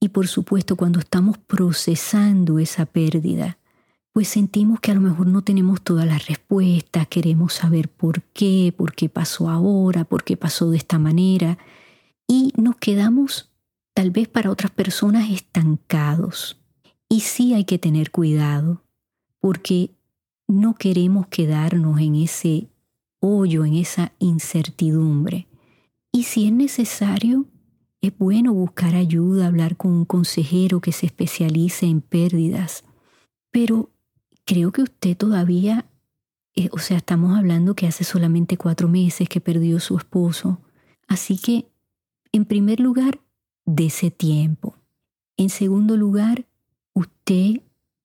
Y 0.00 0.08
por 0.08 0.28
supuesto, 0.28 0.76
cuando 0.76 0.98
estamos 0.98 1.38
procesando 1.38 2.58
esa 2.58 2.86
pérdida, 2.86 3.58
pues 4.12 4.28
sentimos 4.28 4.80
que 4.80 4.90
a 4.90 4.94
lo 4.94 5.00
mejor 5.00 5.26
no 5.26 5.42
tenemos 5.42 5.82
todas 5.82 6.06
las 6.06 6.26
respuestas, 6.26 7.06
queremos 7.08 7.54
saber 7.54 7.88
por 7.88 8.22
qué, 8.22 8.72
por 8.76 8.94
qué 8.94 9.08
pasó 9.08 9.50
ahora, 9.50 10.04
por 10.04 10.24
qué 10.24 10.36
pasó 10.36 10.70
de 10.70 10.78
esta 10.78 10.98
manera, 10.98 11.58
y 12.26 12.52
nos 12.56 12.76
quedamos 12.76 13.50
tal 13.96 14.10
vez 14.10 14.28
para 14.28 14.50
otras 14.50 14.70
personas 14.70 15.30
estancados. 15.30 16.60
Y 17.08 17.20
sí 17.20 17.54
hay 17.54 17.64
que 17.64 17.78
tener 17.78 18.10
cuidado, 18.10 18.84
porque 19.40 19.90
no 20.46 20.74
queremos 20.74 21.28
quedarnos 21.28 21.98
en 22.00 22.16
ese 22.16 22.68
hoyo, 23.20 23.64
en 23.64 23.72
esa 23.72 24.12
incertidumbre. 24.18 25.48
Y 26.12 26.24
si 26.24 26.46
es 26.46 26.52
necesario, 26.52 27.46
es 28.02 28.12
bueno 28.18 28.52
buscar 28.52 28.94
ayuda, 28.94 29.46
hablar 29.46 29.78
con 29.78 29.92
un 29.92 30.04
consejero 30.04 30.82
que 30.82 30.92
se 30.92 31.06
especialice 31.06 31.86
en 31.86 32.02
pérdidas. 32.02 32.84
Pero 33.50 33.88
creo 34.44 34.72
que 34.72 34.82
usted 34.82 35.16
todavía, 35.16 35.86
eh, 36.54 36.68
o 36.72 36.78
sea, 36.78 36.98
estamos 36.98 37.38
hablando 37.38 37.74
que 37.74 37.86
hace 37.86 38.04
solamente 38.04 38.58
cuatro 38.58 38.88
meses 38.88 39.26
que 39.26 39.40
perdió 39.40 39.80
su 39.80 39.96
esposo. 39.96 40.60
Así 41.08 41.38
que, 41.38 41.66
en 42.32 42.44
primer 42.44 42.78
lugar, 42.78 43.20
de 43.66 43.86
ese 43.86 44.10
tiempo. 44.10 44.76
En 45.36 45.50
segundo 45.50 45.96
lugar, 45.96 46.46
usted 46.94 47.60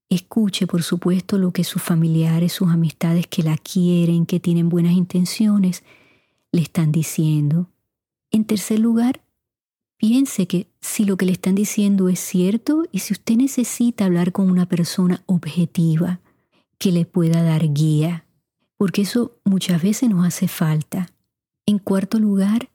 escuche, 0.09 0.67
por 0.67 0.83
supuesto, 0.83 1.37
lo 1.37 1.53
que 1.53 1.63
sus 1.63 1.81
familiares, 1.81 2.51
sus 2.51 2.69
amistades 2.69 3.27
que 3.27 3.43
la 3.43 3.57
quieren, 3.57 4.25
que 4.25 4.41
tienen 4.41 4.67
buenas 4.67 4.93
intenciones, 4.93 5.83
le 6.51 6.61
están 6.61 6.91
diciendo. 6.91 7.69
En 8.31 8.43
tercer 8.43 8.79
lugar, 8.79 9.21
piense 9.95 10.47
que 10.47 10.67
si 10.81 11.05
lo 11.05 11.15
que 11.15 11.25
le 11.25 11.31
están 11.31 11.55
diciendo 11.55 12.09
es 12.09 12.19
cierto 12.19 12.83
y 12.91 12.99
si 12.99 13.13
usted 13.13 13.35
necesita 13.35 14.05
hablar 14.05 14.33
con 14.33 14.49
una 14.49 14.65
persona 14.65 15.23
objetiva 15.27 16.19
que 16.77 16.91
le 16.91 17.05
pueda 17.05 17.43
dar 17.43 17.71
guía, 17.71 18.25
porque 18.75 19.03
eso 19.03 19.37
muchas 19.45 19.81
veces 19.81 20.09
nos 20.09 20.25
hace 20.25 20.47
falta. 20.47 21.07
En 21.65 21.77
cuarto 21.77 22.19
lugar, 22.19 22.69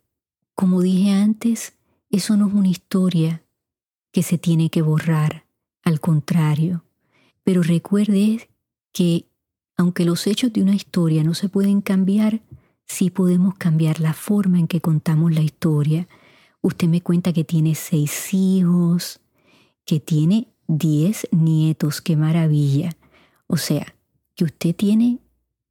como 0.55 0.81
dije 0.81 1.11
antes, 1.11 1.76
eso 2.11 2.37
no 2.37 2.49
es 2.49 2.55
una 2.55 2.69
historia 2.69 3.45
que 4.13 4.23
se 4.23 4.39
tiene 4.39 4.71
que 4.71 4.83
borrar, 4.83 5.47
al 5.83 6.01
contrario. 6.01 6.85
Pero 7.45 7.63
recuerde 7.63 8.49
que 8.93 9.27
aunque 9.77 10.05
los 10.05 10.27
hechos 10.27 10.53
de 10.53 10.63
una 10.63 10.75
historia 10.75 11.23
no 11.23 11.35
se 11.35 11.49
pueden 11.49 11.81
cambiar, 11.81 12.41
sí 12.87 13.11
podemos 13.11 13.55
cambiar 13.57 14.01
la 14.01 14.15
forma 14.15 14.59
en 14.59 14.69
que 14.69 14.81
contamos 14.81 15.35
la 15.35 15.43
historia. 15.43 16.09
Usted 16.63 16.89
me 16.89 17.03
cuenta 17.03 17.33
que 17.33 17.45
tiene 17.45 17.75
seis 17.75 18.33
hijos, 18.33 19.21
que 19.85 20.01
tiene 20.01 20.49
diez 20.67 21.29
nietos, 21.31 22.01
qué 22.01 22.17
maravilla. 22.17 22.97
O 23.47 23.59
sea, 23.59 23.95
que 24.35 24.45
usted 24.45 24.75
tiene 24.75 25.19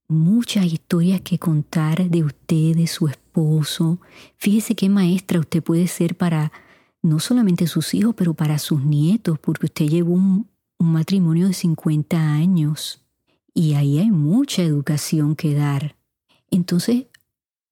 muchas 0.08 0.66
historias 0.66 1.22
que 1.22 1.40
contar 1.40 2.10
de 2.10 2.24
usted, 2.24 2.76
de 2.76 2.88
su 2.88 3.08
esposo. 3.08 4.00
Fíjese 4.38 4.76
qué 4.76 4.90
maestra 4.90 5.40
usted 5.40 5.64
puede 5.64 5.88
ser 5.88 6.16
para 6.16 6.52
no 7.02 7.20
solamente 7.20 7.68
sus 7.68 7.94
hijos, 7.94 8.16
pero 8.16 8.34
para 8.34 8.58
sus 8.58 8.84
nietos, 8.84 9.40
porque 9.40 9.68
usted 9.68 9.88
llevó 9.88 10.14
un, 10.14 10.50
matrimonio 10.78 11.48
de 11.48 11.54
50 11.54 12.34
años 12.34 13.02
y 13.54 13.74
ahí 13.76 13.98
hay 13.98 14.12
mucha 14.12 14.62
educación 14.62 15.36
que 15.36 15.56
dar. 15.56 15.96
Entonces, 16.52 17.06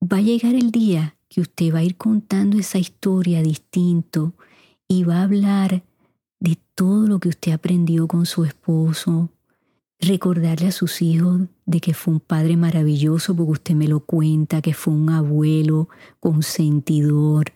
va 0.02 0.17
a 0.17 0.22
llegar 0.22 0.56
el 0.56 0.72
día 0.72 1.17
que 1.28 1.41
usted 1.41 1.74
va 1.74 1.80
a 1.80 1.84
ir 1.84 1.98
contando 1.98 2.58
esa 2.58 2.80
historia 2.80 3.43
distinto 3.43 4.34
y 4.88 5.04
va 5.04 5.17
a 5.17 5.24
hablar 5.24 5.84
de 6.39 6.58
todo 6.76 7.08
lo 7.08 7.19
que 7.19 7.30
usted 7.30 7.52
aprendió 7.52 8.08
con 8.08 8.26
su 8.26 8.46
esposo, 8.46 9.30
recordarle 10.08 10.68
a 10.68 10.72
sus 10.72 11.02
hijos 11.02 11.42
de 11.66 11.80
que 11.80 11.94
fue 11.94 12.16
un 12.16 12.20
padre 12.20 12.58
maravilloso 12.58 13.36
porque 13.36 13.52
usted 13.52 13.76
me 13.76 13.88
lo 13.88 14.02
cuenta, 14.02 14.62
que 14.62 14.74
fue 14.74 14.94
un 14.94 15.10
abuelo 15.10 15.89
consentidor. 16.20 17.54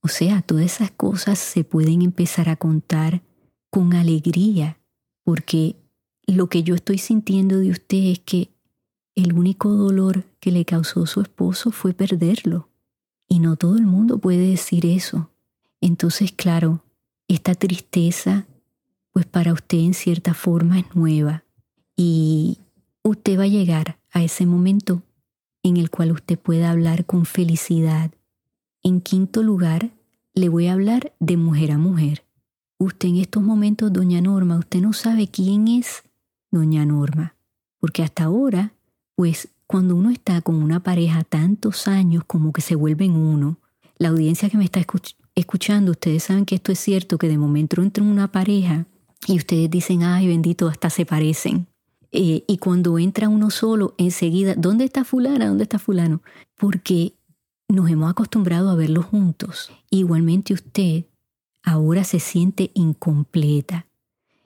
O 0.00 0.08
sea, 0.08 0.42
todas 0.42 0.64
esas 0.64 0.90
cosas 0.90 1.38
se 1.38 1.64
pueden 1.64 2.02
empezar 2.02 2.48
a 2.48 2.56
contar 2.56 3.22
con 3.70 3.94
alegría, 3.94 4.78
porque 5.24 5.76
lo 6.26 6.48
que 6.48 6.62
yo 6.62 6.74
estoy 6.74 6.98
sintiendo 6.98 7.58
de 7.58 7.70
usted 7.70 7.98
es 7.98 8.20
que 8.20 8.50
el 9.14 9.32
único 9.32 9.70
dolor 9.70 10.24
que 10.40 10.50
le 10.50 10.64
causó 10.64 11.06
su 11.06 11.20
esposo 11.20 11.70
fue 11.70 11.92
perderlo. 11.92 12.68
Y 13.28 13.38
no 13.38 13.56
todo 13.56 13.76
el 13.76 13.86
mundo 13.86 14.18
puede 14.18 14.50
decir 14.50 14.86
eso. 14.86 15.30
Entonces, 15.80 16.32
claro, 16.32 16.84
esta 17.28 17.54
tristeza, 17.54 18.46
pues 19.12 19.26
para 19.26 19.52
usted 19.52 19.78
en 19.78 19.94
cierta 19.94 20.34
forma 20.34 20.80
es 20.80 20.96
nueva 20.96 21.44
y 22.02 22.56
usted 23.02 23.38
va 23.38 23.42
a 23.42 23.48
llegar 23.48 23.98
a 24.10 24.22
ese 24.22 24.46
momento 24.46 25.02
en 25.62 25.76
el 25.76 25.90
cual 25.90 26.12
usted 26.12 26.38
pueda 26.38 26.70
hablar 26.70 27.04
con 27.04 27.26
felicidad. 27.26 28.10
En 28.82 29.02
quinto 29.02 29.42
lugar, 29.42 29.90
le 30.32 30.48
voy 30.48 30.68
a 30.68 30.72
hablar 30.72 31.12
de 31.20 31.36
mujer 31.36 31.72
a 31.72 31.76
mujer. 31.76 32.24
Usted 32.78 33.08
en 33.08 33.16
estos 33.16 33.42
momentos, 33.42 33.92
doña 33.92 34.22
Norma, 34.22 34.56
usted 34.56 34.80
no 34.80 34.94
sabe 34.94 35.28
quién 35.28 35.68
es 35.68 36.02
doña 36.50 36.86
Norma, 36.86 37.34
porque 37.80 38.02
hasta 38.02 38.24
ahora, 38.24 38.72
pues 39.14 39.48
cuando 39.66 39.94
uno 39.94 40.08
está 40.08 40.40
con 40.40 40.54
una 40.54 40.82
pareja 40.82 41.22
tantos 41.22 41.86
años 41.86 42.24
como 42.26 42.54
que 42.54 42.62
se 42.62 42.76
vuelven 42.76 43.14
uno, 43.14 43.58
la 43.98 44.08
audiencia 44.08 44.48
que 44.48 44.56
me 44.56 44.64
está 44.64 44.80
escuchando, 45.34 45.90
ustedes 45.90 46.22
saben 46.22 46.46
que 46.46 46.54
esto 46.54 46.72
es 46.72 46.78
cierto, 46.78 47.18
que 47.18 47.28
de 47.28 47.36
momento 47.36 47.82
entra 47.82 48.02
una 48.02 48.32
pareja 48.32 48.86
y 49.26 49.36
ustedes 49.36 49.70
dicen, 49.70 50.02
ay 50.02 50.28
bendito, 50.28 50.66
hasta 50.66 50.88
se 50.88 51.04
parecen. 51.04 51.66
Eh, 52.12 52.44
y 52.46 52.58
cuando 52.58 52.98
entra 52.98 53.28
uno 53.28 53.50
solo, 53.50 53.94
enseguida, 53.98 54.54
¿dónde 54.56 54.84
está 54.84 55.04
fulana? 55.04 55.48
¿Dónde 55.48 55.64
está 55.64 55.78
fulano? 55.78 56.22
Porque 56.56 57.14
nos 57.68 57.88
hemos 57.88 58.10
acostumbrado 58.10 58.70
a 58.70 58.74
verlos 58.74 59.06
juntos. 59.06 59.70
Igualmente 59.90 60.52
usted 60.52 61.04
ahora 61.62 62.04
se 62.04 62.20
siente 62.20 62.70
incompleta. 62.74 63.86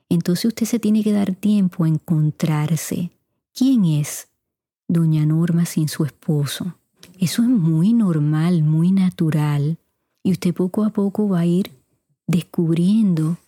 Entonces 0.09 0.47
usted 0.47 0.67
se 0.67 0.79
tiene 0.79 1.03
que 1.03 1.13
dar 1.13 1.35
tiempo 1.35 1.85
a 1.85 1.89
encontrarse. 1.89 3.11
¿Quién 3.55 3.85
es 3.85 4.29
doña 4.87 5.25
Norma 5.25 5.65
sin 5.65 5.89
su 5.89 6.05
esposo? 6.05 6.77
Eso 7.19 7.43
es 7.43 7.49
muy 7.49 7.93
normal, 7.93 8.63
muy 8.63 8.91
natural. 8.91 9.79
Y 10.23 10.33
usted 10.33 10.55
poco 10.55 10.85
a 10.85 10.91
poco 10.91 11.29
va 11.29 11.41
a 11.41 11.47
ir 11.47 11.71
descubriendo 12.27 13.39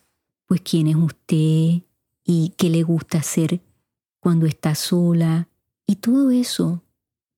pues 0.47 0.61
quién 0.61 0.87
es 0.87 0.95
usted 0.95 1.81
y 2.23 2.53
qué 2.57 2.69
le 2.69 2.83
gusta 2.83 3.19
hacer 3.19 3.61
cuando 4.19 4.45
está 4.45 4.75
sola. 4.75 5.47
Y 5.85 5.97
todo 5.97 6.31
eso 6.31 6.83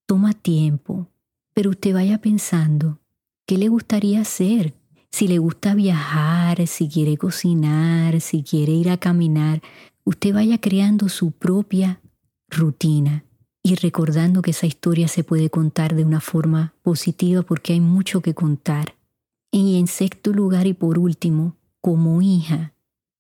toma 0.05 0.33
tiempo. 0.33 1.07
Pero 1.53 1.71
usted 1.71 1.93
vaya 1.93 2.19
pensando, 2.19 2.99
¿qué 3.45 3.57
le 3.57 3.67
gustaría 3.69 4.21
hacer? 4.21 4.73
Si 5.11 5.27
le 5.27 5.39
gusta 5.39 5.73
viajar, 5.73 6.65
si 6.67 6.87
quiere 6.87 7.17
cocinar, 7.17 8.21
si 8.21 8.43
quiere 8.43 8.73
ir 8.73 8.89
a 8.89 8.97
caminar, 8.97 9.61
usted 10.03 10.33
vaya 10.33 10.59
creando 10.59 11.09
su 11.09 11.31
propia 11.31 12.01
rutina 12.47 13.25
y 13.61 13.75
recordando 13.75 14.41
que 14.41 14.51
esa 14.51 14.67
historia 14.67 15.07
se 15.07 15.23
puede 15.23 15.49
contar 15.49 15.95
de 15.95 16.03
una 16.03 16.21
forma 16.21 16.73
positiva 16.81 17.41
porque 17.41 17.73
hay 17.73 17.81
mucho 17.81 18.21
que 18.21 18.33
contar. 18.33 18.95
Y 19.51 19.79
en 19.79 19.87
sexto 19.87 20.31
lugar 20.31 20.67
y 20.67 20.73
por 20.73 20.99
último, 20.99 21.57
como 21.81 22.21
hija, 22.21 22.73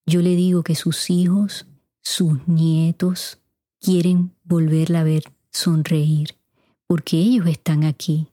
yo 0.05 0.21
le 0.21 0.35
digo 0.35 0.63
que 0.63 0.75
sus 0.75 1.09
hijos, 1.09 1.67
sus 2.01 2.47
nietos, 2.47 3.39
quieren 3.79 4.31
volverla 4.43 5.01
a 5.01 5.03
ver 5.03 5.23
sonreír, 5.51 6.35
porque 6.87 7.17
ellos 7.17 7.47
están 7.47 7.83
aquí. 7.83 8.27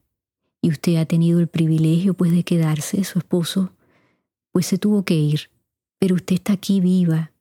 Y 0.61 0.71
usted 0.71 0.97
ha 0.97 1.07
tenido 1.07 1.41
el 1.41 1.47
privilegio 1.47 2.15
pues 2.15 2.33
de 2.33 2.43
quedarse, 2.43 3.05
su 3.05 3.19
esposo 3.19 3.73
pues 4.53 4.67
se 4.67 4.79
tuvo 4.79 5.05
que 5.05 5.15
ir, 5.15 5.51
pero 5.99 6.15
usted 6.15 6.37
está 6.37 6.55
aquí 6.55 6.81
viva 6.81 7.33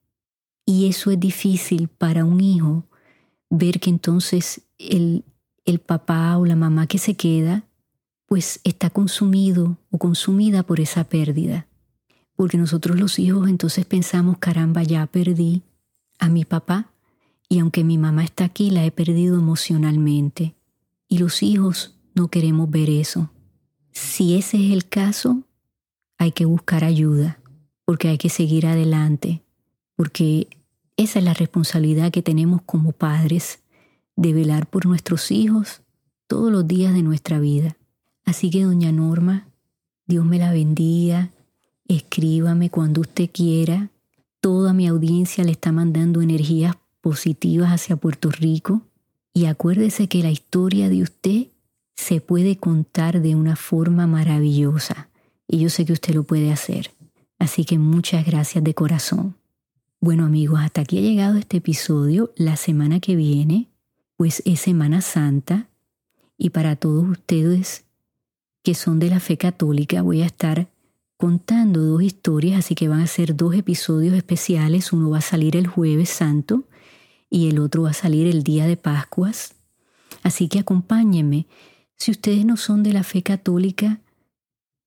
y 0.65 0.87
eso 0.87 1.11
es 1.11 1.19
difícil 1.19 1.87
para 1.87 2.25
un 2.25 2.41
hijo 2.41 2.83
ver 3.49 3.79
que 3.79 3.89
entonces 3.89 4.61
el, 4.77 5.23
el 5.63 5.79
papá 5.79 6.37
o 6.37 6.45
la 6.45 6.55
mamá 6.55 6.87
que 6.87 6.97
se 6.97 7.15
queda, 7.15 7.63
pues 8.25 8.59
está 8.63 8.89
consumido 8.89 9.77
o 9.91 9.97
consumida 9.97 10.63
por 10.63 10.79
esa 10.79 11.05
pérdida. 11.05 11.67
Porque 12.35 12.57
nosotros 12.57 12.99
los 12.99 13.17
hijos 13.17 13.47
entonces 13.47 13.85
pensamos, 13.85 14.37
caramba, 14.39 14.83
ya 14.83 15.05
perdí 15.05 15.61
a 16.19 16.27
mi 16.27 16.43
papá 16.43 16.91
y 17.49 17.59
aunque 17.59 17.83
mi 17.83 17.97
mamá 17.97 18.23
está 18.23 18.45
aquí, 18.45 18.69
la 18.69 18.85
he 18.85 18.91
perdido 18.91 19.35
emocionalmente. 19.35 20.55
Y 21.07 21.19
los 21.19 21.43
hijos 21.43 21.95
no 22.13 22.29
queremos 22.29 22.69
ver 22.69 22.89
eso. 22.89 23.29
Si 23.91 24.35
ese 24.35 24.57
es 24.57 24.73
el 24.73 24.87
caso, 24.87 25.43
hay 26.17 26.31
que 26.31 26.45
buscar 26.45 26.83
ayuda, 26.83 27.39
porque 27.85 28.07
hay 28.07 28.17
que 28.17 28.29
seguir 28.29 28.65
adelante, 28.65 29.43
porque 29.95 30.47
esa 30.97 31.19
es 31.19 31.25
la 31.25 31.33
responsabilidad 31.33 32.11
que 32.11 32.21
tenemos 32.21 32.61
como 32.63 32.91
padres 32.91 33.59
de 34.15 34.33
velar 34.33 34.67
por 34.67 34.85
nuestros 34.85 35.29
hijos 35.31 35.81
todos 36.27 36.51
los 36.51 36.67
días 36.67 36.93
de 36.93 37.03
nuestra 37.03 37.39
vida. 37.39 37.77
Así 38.25 38.49
que, 38.49 38.63
doña 38.63 38.91
Norma, 38.91 39.47
Dios 40.07 40.25
me 40.25 40.39
la 40.39 40.51
bendiga, 40.51 41.31
escríbame 41.87 42.69
cuando 42.69 43.01
usted 43.01 43.29
quiera. 43.31 43.91
Toda 44.39 44.73
mi 44.73 44.87
audiencia 44.87 45.43
le 45.43 45.51
está 45.51 45.71
mandando 45.71 46.21
energías 46.21 46.75
positivas 47.05 47.69
hacia 47.69 47.97
Puerto 47.97 48.31
Rico 48.31 48.81
y 49.31 49.45
acuérdese 49.45 50.07
que 50.07 50.23
la 50.23 50.31
historia 50.31 50.89
de 50.89 51.03
usted 51.03 51.45
se 51.95 52.19
puede 52.19 52.57
contar 52.57 53.21
de 53.21 53.35
una 53.35 53.55
forma 53.55 54.07
maravillosa 54.07 55.07
y 55.47 55.59
yo 55.59 55.69
sé 55.69 55.85
que 55.85 55.93
usted 55.93 56.15
lo 56.15 56.23
puede 56.23 56.51
hacer. 56.51 56.89
Así 57.37 57.63
que 57.63 57.77
muchas 57.77 58.25
gracias 58.25 58.63
de 58.63 58.73
corazón. 58.73 59.35
Bueno 60.01 60.25
amigos, 60.25 60.59
hasta 60.61 60.81
aquí 60.81 60.97
ha 60.97 61.01
llegado 61.01 61.37
este 61.37 61.57
episodio. 61.57 62.33
La 62.37 62.55
semana 62.55 62.99
que 62.99 63.15
viene, 63.15 63.67
pues 64.17 64.41
es 64.43 64.61
Semana 64.61 65.01
Santa 65.01 65.67
y 66.39 66.49
para 66.49 66.75
todos 66.75 67.07
ustedes 67.07 67.85
que 68.63 68.73
son 68.73 68.97
de 68.97 69.11
la 69.11 69.19
fe 69.19 69.37
católica 69.37 70.01
voy 70.01 70.23
a 70.23 70.25
estar 70.25 70.69
contando 71.17 71.83
dos 71.83 72.01
historias, 72.01 72.57
así 72.57 72.73
que 72.73 72.87
van 72.87 73.01
a 73.01 73.07
ser 73.07 73.35
dos 73.35 73.53
episodios 73.53 74.15
especiales. 74.15 74.91
Uno 74.91 75.11
va 75.11 75.19
a 75.19 75.21
salir 75.21 75.55
el 75.55 75.67
jueves 75.67 76.09
santo 76.09 76.63
y 77.29 77.49
el 77.49 77.59
otro 77.59 77.83
va 77.83 77.91
a 77.91 77.93
salir 77.93 78.27
el 78.27 78.43
día 78.43 78.65
de 78.65 78.77
Pascuas. 78.77 79.55
Así 80.23 80.47
que 80.47 80.59
acompáñenme. 80.59 81.47
Si 81.97 82.11
ustedes 82.11 82.45
no 82.45 82.57
son 82.57 82.83
de 82.83 82.93
la 82.93 83.03
fe 83.03 83.23
católica, 83.23 83.99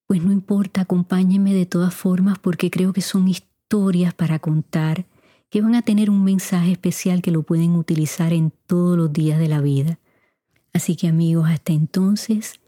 pues 0.06 0.22
no 0.22 0.32
importa, 0.32 0.82
acompáñenme 0.82 1.54
de 1.54 1.66
todas 1.66 1.94
formas 1.94 2.38
porque 2.38 2.70
creo 2.70 2.92
que 2.92 3.02
son 3.02 3.28
historias 3.28 4.14
para 4.14 4.38
contar 4.38 5.06
que 5.50 5.60
van 5.60 5.74
a 5.74 5.82
tener 5.82 6.10
un 6.10 6.24
mensaje 6.24 6.72
especial 6.72 7.22
que 7.22 7.30
lo 7.30 7.42
pueden 7.42 7.74
utilizar 7.74 8.32
en 8.32 8.52
todos 8.66 8.96
los 8.96 9.12
días 9.12 9.38
de 9.38 9.48
la 9.48 9.60
vida. 9.60 9.98
Así 10.72 10.96
que 10.96 11.08
amigos, 11.08 11.48
hasta 11.48 11.72
entonces, 11.72 12.60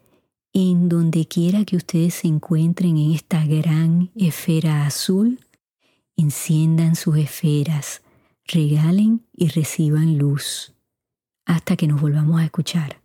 en 0.52 0.88
donde 0.88 1.26
quiera 1.26 1.64
que 1.64 1.76
ustedes 1.76 2.14
se 2.14 2.28
encuentren 2.28 2.96
en 2.96 3.12
esta 3.12 3.44
gran 3.44 4.11
esfera 4.14 4.87
azul, 4.87 5.40
enciendan 6.16 6.96
sus 6.96 7.16
esferas 7.16 8.02
regalen 8.52 9.26
y 9.32 9.48
reciban 9.48 10.18
luz. 10.18 10.74
Hasta 11.46 11.76
que 11.76 11.86
nos 11.86 12.00
volvamos 12.00 12.40
a 12.40 12.44
escuchar. 12.44 13.00